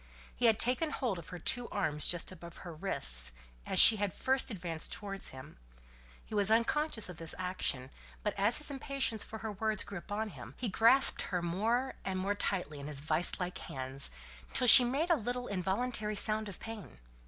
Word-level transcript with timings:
He 0.35 0.47
had 0.47 0.57
taken 0.59 0.89
hold 0.89 1.19
of 1.19 1.29
her 1.29 1.37
two 1.37 1.69
arms 1.69 2.07
just 2.07 2.31
above 2.31 2.57
her 2.65 2.73
wrists, 2.73 3.31
as 3.67 3.79
she 3.79 3.97
had 3.97 4.09
advanced 4.27 4.91
towards 4.91 5.27
him; 5.27 5.57
he 6.25 6.33
was 6.33 6.49
unconscious 6.49 7.07
of 7.07 7.17
this 7.17 7.35
action; 7.37 7.91
but, 8.23 8.33
as 8.35 8.57
his 8.57 8.71
impatience 8.71 9.23
for 9.23 9.37
her 9.37 9.51
words 9.51 9.83
grew 9.83 9.99
upon 9.99 10.29
him, 10.29 10.55
he 10.57 10.69
grasped 10.69 11.21
her 11.29 11.43
more 11.43 11.93
and 12.03 12.17
more 12.17 12.33
tightly 12.33 12.79
in 12.79 12.87
his 12.87 12.99
vice 12.99 13.39
like 13.39 13.59
hands, 13.59 14.09
till 14.53 14.65
she 14.65 14.83
made 14.83 15.11
a 15.11 15.15
little 15.15 15.45
involuntary 15.47 16.15
sound 16.15 16.49
of 16.49 16.59
pain. 16.59 16.97